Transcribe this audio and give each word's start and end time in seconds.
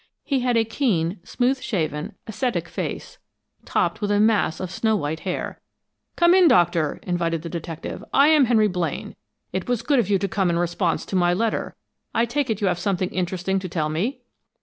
He 0.23 0.39
had 0.39 0.57
a 0.57 0.65
keen, 0.65 1.19
smooth 1.23 1.61
shaven, 1.61 2.13
ascetic 2.25 2.67
face, 2.67 3.19
topped 3.65 4.01
with 4.01 4.09
a 4.09 4.19
mass 4.19 4.59
of 4.59 4.71
snow 4.71 4.95
white 4.95 5.19
hair. 5.19 5.61
"Come 6.15 6.33
in, 6.33 6.47
Doctor," 6.47 6.99
invited 7.03 7.43
the 7.43 7.49
detective. 7.49 8.03
"I 8.11 8.29
am 8.29 8.45
Henry 8.45 8.67
Blaine. 8.67 9.15
It 9.53 9.67
was 9.69 9.83
good 9.83 9.99
of 9.99 10.09
you 10.09 10.17
to 10.17 10.27
come 10.27 10.49
in 10.49 10.57
response 10.57 11.05
to 11.05 11.15
my 11.15 11.35
letter. 11.35 11.75
I 12.15 12.25
take 12.25 12.49
it 12.49 12.55
that 12.55 12.61
you 12.61 12.67
have 12.67 12.79
something 12.79 13.09
interesting 13.11 13.59
to 13.59 13.69
tell 13.69 13.89
me." 13.89 14.21